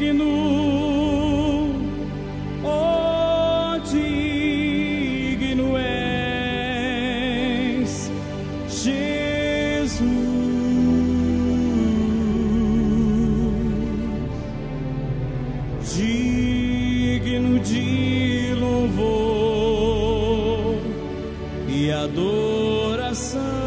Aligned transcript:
digno, 0.00 0.24
oh 2.64 3.78
digno 3.92 5.76
és, 5.76 7.10
Jesus. 8.68 10.00
Digno 15.94 17.58
de 17.60 18.54
louvor 18.58 19.60
e 21.68 21.92
adoração. 21.92 23.59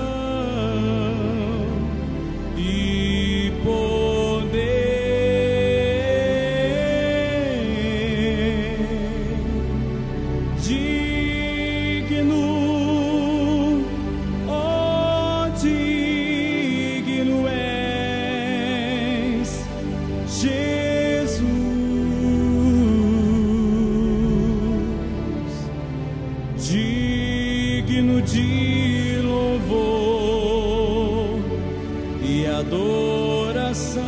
Adoração 32.68 34.04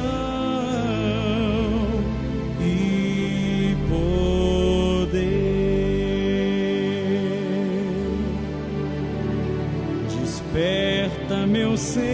e 2.62 3.76
poder. 3.90 5.26
Desperta 10.20 11.46
meu 11.48 11.78
ser 11.78 12.06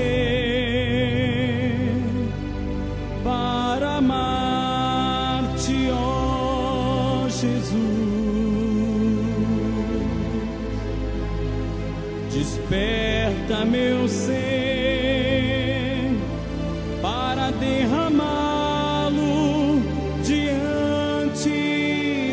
para 3.24 3.98
amar-te, 3.98 5.90
ó 5.92 7.28
Jesus. 7.30 7.72
Desperta 12.34 13.66
meu 13.66 14.08
ser 14.08 14.81
derramá-lo 17.60 19.32
diante 20.24 21.50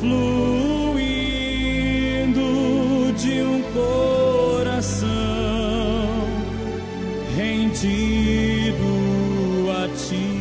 fluindo 0.01 1.13
de 3.13 3.43
um 3.43 3.63
coração 3.75 5.09
rendido 7.37 8.83
a 9.71 9.89
ti. 9.89 10.41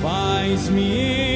Faz-me 0.00 1.29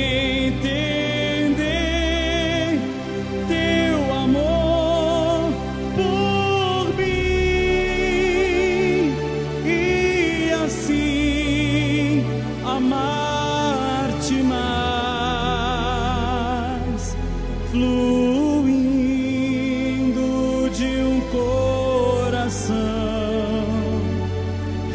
fluindo 17.75 18.71
de 20.71 21.03
um 21.03 21.21
coração 21.33 22.77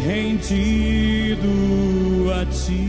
rendido 0.06 1.50
a 2.40 2.46
ti. 2.46 2.88